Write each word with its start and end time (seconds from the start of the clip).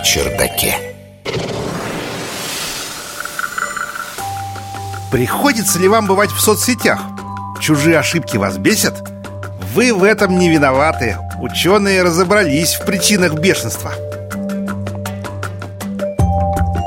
чердаке. 0.00 0.76
Приходится 5.10 5.78
ли 5.78 5.86
вам 5.86 6.06
бывать 6.06 6.30
в 6.30 6.40
соцсетях? 6.40 7.00
Чужие 7.60 7.98
ошибки 7.98 8.36
вас 8.36 8.58
бесят? 8.58 8.94
Вы 9.72 9.94
в 9.94 10.02
этом 10.02 10.38
не 10.38 10.50
виноваты. 10.50 11.16
Ученые 11.40 12.02
разобрались 12.02 12.74
в 12.74 12.84
причинах 12.84 13.34
бешенства. 13.34 13.92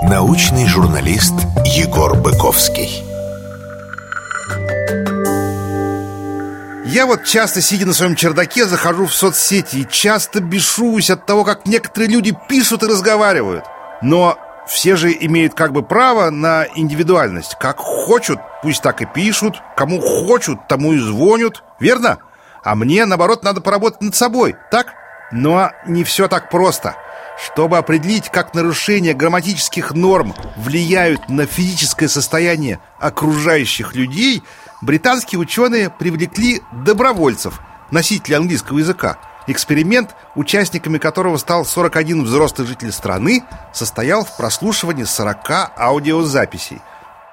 Научный 0.03 0.67
журналист 0.67 1.33
Егор 1.65 2.15
Быковский. 2.15 3.06
Я 6.97 7.06
вот 7.06 7.25
часто, 7.25 7.61
сидя 7.61 7.86
на 7.86 7.93
своем 7.93 8.15
чердаке, 8.15 8.65
захожу 8.65 9.05
в 9.05 9.14
соцсети 9.14 9.75
и 9.75 9.88
часто 9.88 10.39
бешусь 10.39 11.11
от 11.11 11.28
того, 11.28 11.46
как 11.46 11.68
некоторые 11.68 12.10
люди 12.10 12.36
пишут 12.50 12.82
и 12.82 12.88
разговаривают. 12.88 13.65
Но 14.01 14.39
все 14.68 14.96
же 14.96 15.11
имеют 15.11 15.54
как 15.54 15.74
бы 15.74 15.83
право 15.83 16.32
на 16.32 16.65
индивидуальность. 16.74 17.55
Как 17.60 17.78
хочут, 17.78 18.39
пусть 18.64 18.82
так 18.82 19.00
и 19.04 19.05
пишут, 19.05 19.61
кому 19.75 20.02
хочут, 20.02 20.68
тому 20.68 20.93
и 20.93 20.97
звонят, 20.97 21.64
верно? 21.79 22.18
А 22.64 22.74
мне, 22.74 23.05
наоборот, 23.05 23.43
надо 23.43 23.61
поработать 23.61 24.02
над 24.02 24.16
собой, 24.16 24.55
так? 24.71 24.96
Но 25.32 25.69
не 25.86 26.04
все 26.04 26.27
так 26.27 26.50
просто. 26.50 26.96
Чтобы 27.46 27.77
определить, 27.77 28.29
как 28.29 28.55
нарушения 28.55 29.14
грамматических 29.14 29.91
норм 29.91 30.33
влияют 30.55 31.29
на 31.29 31.46
физическое 31.46 32.08
состояние 32.08 32.80
окружающих 33.00 33.94
людей, 33.94 34.41
британские 34.81 35.39
ученые 35.39 35.89
привлекли 35.89 36.61
добровольцев, 36.72 37.59
носителей 37.91 38.38
английского 38.38 38.79
языка. 38.79 39.17
Эксперимент, 39.47 40.15
участниками 40.35 40.97
которого 40.97 41.38
стал 41.38 41.65
41 41.65 42.23
взрослый 42.23 42.67
житель 42.67 42.91
страны, 42.91 43.43
состоял 43.73 44.25
в 44.25 44.35
прослушивании 44.35 45.05
40 45.05 45.71
аудиозаписей. 45.77 46.81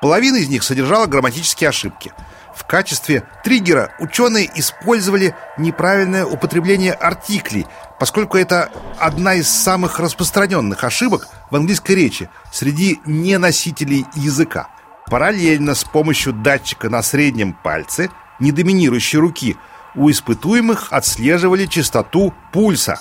Половина 0.00 0.36
из 0.36 0.48
них 0.48 0.62
содержала 0.62 1.06
грамматические 1.06 1.70
ошибки– 1.70 2.12
в 2.54 2.64
качестве 2.64 3.24
триггера 3.42 3.92
ученые 3.98 4.48
использовали 4.54 5.34
неправильное 5.58 6.24
употребление 6.24 6.92
артиклей, 6.92 7.66
поскольку 7.98 8.38
это 8.38 8.70
одна 8.98 9.34
из 9.34 9.48
самых 9.48 9.98
распространенных 9.98 10.84
ошибок 10.84 11.28
в 11.50 11.56
английской 11.56 11.92
речи 11.92 12.30
среди 12.52 13.00
неносителей 13.06 14.06
языка. 14.14 14.68
Параллельно 15.10 15.74
с 15.74 15.84
помощью 15.84 16.32
датчика 16.32 16.88
на 16.88 17.02
среднем 17.02 17.52
пальце, 17.52 18.10
недоминирующей 18.40 19.18
руки, 19.18 19.56
у 19.94 20.10
испытуемых 20.10 20.88
отслеживали 20.90 21.66
частоту 21.66 22.32
пульса. 22.52 22.98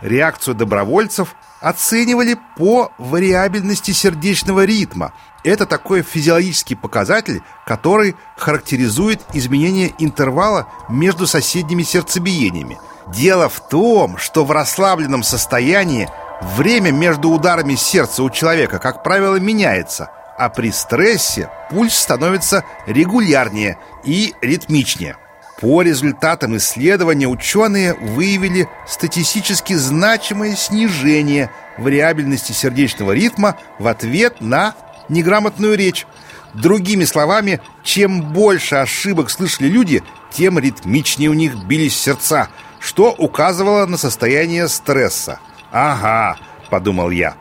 Реакцию 0.00 0.54
добровольцев 0.54 1.34
оценивали 1.60 2.38
по 2.56 2.92
вариабельности 2.98 3.90
сердечного 3.90 4.64
ритма. 4.64 5.12
Это 5.42 5.66
такой 5.66 6.02
физиологический 6.02 6.76
показатель, 6.76 7.42
который 7.66 8.14
характеризует 8.36 9.22
изменение 9.32 9.92
интервала 9.98 10.68
между 10.88 11.26
соседними 11.26 11.82
сердцебиениями. 11.82 12.78
Дело 13.08 13.48
в 13.48 13.68
том, 13.68 14.16
что 14.18 14.44
в 14.44 14.50
расслабленном 14.50 15.22
состоянии 15.22 16.08
время 16.42 16.90
между 16.90 17.30
ударами 17.30 17.74
сердца 17.74 18.22
у 18.22 18.30
человека, 18.30 18.78
как 18.78 19.02
правило, 19.02 19.36
меняется, 19.36 20.10
а 20.38 20.48
при 20.48 20.70
стрессе 20.70 21.50
пульс 21.70 21.94
становится 21.94 22.64
регулярнее 22.86 23.78
и 24.04 24.34
ритмичнее. 24.40 25.16
По 25.60 25.80
результатам 25.80 26.56
исследования 26.58 27.26
ученые 27.26 27.94
выявили 27.94 28.68
статистически 28.86 29.72
значимое 29.72 30.54
снижение 30.54 31.50
вариабельности 31.78 32.52
сердечного 32.52 33.12
ритма 33.12 33.56
в 33.78 33.86
ответ 33.86 34.40
на 34.40 34.74
неграмотную 35.08 35.76
речь. 35.76 36.06
Другими 36.52 37.04
словами, 37.04 37.60
чем 37.82 38.32
больше 38.32 38.76
ошибок 38.76 39.30
слышали 39.30 39.68
люди, 39.68 40.02
тем 40.30 40.58
ритмичнее 40.58 41.30
у 41.30 41.34
них 41.34 41.54
бились 41.64 41.98
сердца, 41.98 42.48
что 42.78 43.12
указывало 43.12 43.86
на 43.86 43.96
состояние 43.96 44.68
стресса. 44.68 45.40
«Ага»,— 45.72 46.36
подумал 46.70 47.10
я. 47.10 47.34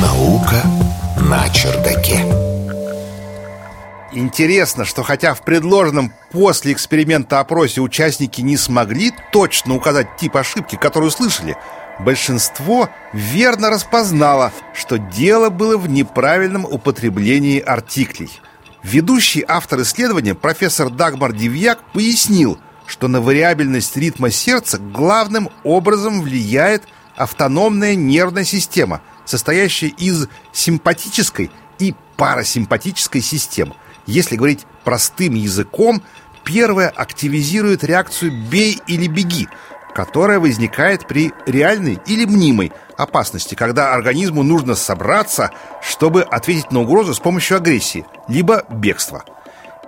Наука 0.00 0.62
чердаке. 1.52 2.24
Интересно, 4.12 4.84
что 4.84 5.02
хотя 5.02 5.34
в 5.34 5.42
предложенном 5.42 6.12
после 6.32 6.72
эксперимента 6.72 7.40
опросе 7.40 7.80
участники 7.80 8.40
не 8.40 8.56
смогли 8.56 9.12
точно 9.32 9.74
указать 9.74 10.16
тип 10.16 10.36
ошибки, 10.36 10.76
которую 10.76 11.10
слышали, 11.10 11.56
большинство 11.98 12.88
верно 13.12 13.70
распознало, 13.70 14.52
что 14.74 14.98
дело 14.98 15.50
было 15.50 15.76
в 15.76 15.88
неправильном 15.88 16.64
употреблении 16.64 17.60
артиклей. 17.60 18.30
Ведущий 18.82 19.44
автор 19.46 19.82
исследования, 19.82 20.34
профессор 20.34 20.88
Дагмар 20.88 21.32
Дивьяк, 21.32 21.80
пояснил, 21.92 22.58
что 22.86 23.08
на 23.08 23.20
вариабельность 23.20 23.96
ритма 23.96 24.30
сердца 24.30 24.78
главным 24.78 25.50
образом 25.64 26.22
влияет 26.22 26.84
автономная 27.16 27.94
нервная 27.94 28.44
система, 28.44 29.02
состоящая 29.28 29.88
из 29.88 30.28
симпатической 30.52 31.50
и 31.78 31.94
парасимпатической 32.16 33.20
систем– 33.20 33.74
если 34.08 34.36
говорить 34.36 34.66
простым 34.84 35.34
языком, 35.34 36.02
первое 36.42 36.88
активизирует 36.88 37.84
реакцию 37.84 38.32
«бей 38.50 38.80
или 38.86 39.06
беги», 39.06 39.48
которая 39.94 40.40
возникает 40.40 41.06
при 41.06 41.34
реальной 41.44 42.00
или 42.06 42.24
мнимой 42.24 42.72
опасности, 42.96 43.54
когда 43.54 43.92
организму 43.92 44.42
нужно 44.42 44.76
собраться, 44.76 45.50
чтобы 45.82 46.22
ответить 46.22 46.72
на 46.72 46.80
угрозу 46.80 47.12
с 47.12 47.20
помощью 47.20 47.58
агрессии, 47.58 48.06
либо 48.28 48.64
бегства. 48.70 49.24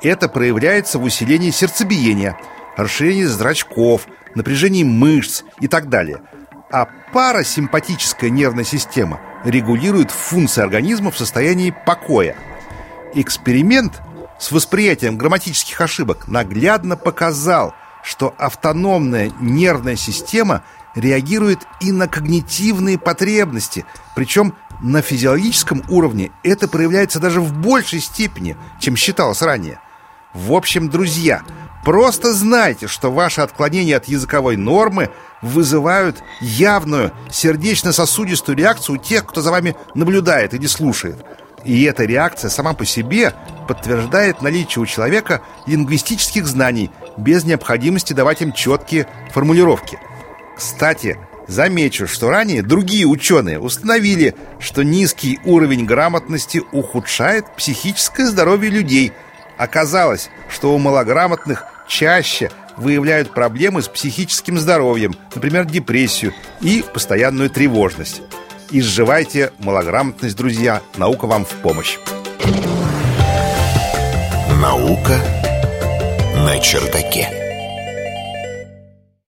Это 0.03 0.29
проявляется 0.29 0.99
в 0.99 1.05
усилении 1.05 1.51
сердцебиения, 1.51 2.39
расширении 2.77 3.25
зрачков, 3.25 4.07
напряжении 4.35 4.85
мышц 4.85 5.45
и 5.61 5.67
так 5.67 5.89
далее. 5.89 6.21
А 6.71 6.87
парасимпатическая 7.15 8.29
нервная 8.29 8.65
система 8.65 9.19
регулирует 9.45 10.11
функции 10.11 10.63
организма 10.63 11.11
в 11.11 11.19
состоянии 11.19 11.75
покоя. 11.87 12.37
Эксперимент 13.15 14.01
с 14.39 14.53
восприятием 14.53 15.17
грамматических 15.17 15.81
ошибок 15.81 16.29
наглядно 16.29 16.97
показал, 16.97 17.75
что 18.03 18.35
автономная 18.39 19.31
нервная 19.41 19.97
система 19.97 20.63
реагирует 20.95 21.61
и 21.81 21.93
на 21.93 22.09
когнитивные 22.09 22.99
потребности, 22.99 23.85
причем 24.15 24.55
на 24.81 25.03
физиологическом 25.03 25.85
уровне 25.89 26.31
это 26.43 26.69
проявляется 26.69 27.21
даже 27.21 27.41
в 27.41 27.53
большей 27.53 28.01
степени, 28.01 28.57
чем 28.79 28.97
считалось 28.97 29.43
ранее. 29.43 29.81
В 30.33 30.53
общем, 30.53 30.89
друзья, 30.89 31.43
просто 31.85 32.33
знайте, 32.33 32.87
что 32.87 33.13
ваши 33.13 33.41
отклонения 33.41 33.97
от 33.97 34.07
языковой 34.07 34.57
нормы 34.57 35.11
вызывают 35.43 36.23
явную 36.41 37.13
сердечно-сосудистую 37.31 38.57
реакцию 38.57 38.97
у 38.97 39.03
тех, 39.03 39.27
кто 39.27 39.41
за 39.41 39.51
вами 39.51 39.77
наблюдает 39.95 40.55
или 40.55 40.67
слушает. 40.67 41.25
И 41.65 41.83
эта 41.85 42.05
реакция 42.05 42.51
сама 42.51 42.73
по 42.73 42.85
себе 42.85 43.35
подтверждает 43.69 44.43
наличие 44.43 44.83
у 44.83 44.87
человека 44.87 45.43
лингвистических 45.67 46.47
знаний 46.47 46.91
без 47.17 47.45
необходимости 47.45 48.13
давать 48.13 48.41
им 48.43 48.53
четкие 48.53 49.07
формулировки. 49.33 49.99
Кстати, 50.57 51.19
замечу, 51.47 52.07
что 52.07 52.31
ранее 52.31 52.63
другие 52.63 53.07
ученые 53.07 53.61
установили, 53.61 54.35
что 54.59 54.83
низкий 54.83 55.39
уровень 55.45 55.85
грамотности 55.85 56.63
ухудшает 56.73 57.45
психическое 57.57 58.27
здоровье 58.27 58.71
людей. 58.71 59.13
Оказалось, 59.59 60.31
что 60.49 60.75
у 60.75 60.79
малограмотных 60.79 61.65
чаще 61.89 62.51
выявляют 62.81 63.33
проблемы 63.33 63.83
с 63.83 63.89
психическим 63.89 64.59
здоровьем, 64.59 65.15
например, 65.35 65.65
депрессию 65.65 66.35
и 66.61 66.85
постоянную 66.93 67.51
тревожность. 67.51 68.23
Изживайте 68.71 69.53
малограмотность, 69.59 70.37
друзья. 70.37 70.81
Наука 70.97 71.27
вам 71.27 71.45
в 71.45 71.51
помощь. 71.63 71.99
Наука 74.61 75.19
на 76.45 76.59
чердаке. 76.61 77.40